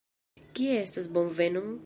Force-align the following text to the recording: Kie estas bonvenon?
Kie 0.61 0.79
estas 0.85 1.11
bonvenon? 1.19 1.71